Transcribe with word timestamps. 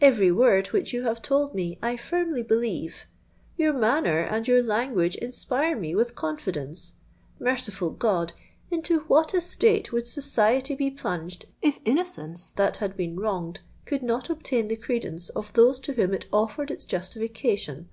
Every 0.00 0.32
word 0.32 0.66
which 0.72 0.92
you 0.92 1.04
have 1.04 1.22
told 1.22 1.54
me, 1.54 1.78
I 1.80 1.96
firmly 1.96 2.42
believe; 2.42 3.06
your 3.56 3.72
manner 3.72 4.18
and 4.22 4.48
your 4.48 4.60
language 4.60 5.14
inspire 5.14 5.76
me 5.78 5.94
with 5.94 6.16
confidence. 6.16 6.94
Merciful 7.38 7.90
God! 7.90 8.32
into 8.72 9.02
what 9.06 9.34
a 9.34 9.40
state 9.40 9.92
would 9.92 10.08
society 10.08 10.74
be 10.74 10.90
plunged 10.90 11.44
if 11.62 11.78
innocence 11.84 12.50
that 12.56 12.78
had 12.78 12.96
been 12.96 13.20
wronged, 13.20 13.60
could 13.84 14.02
not 14.02 14.28
obtain 14.28 14.66
the 14.66 14.74
credence 14.74 15.28
of 15.28 15.52
those 15.52 15.78
to 15.78 15.92
whom 15.92 16.12
it 16.12 16.26
offered 16.32 16.72
its 16.72 16.84
justification! 16.84 17.88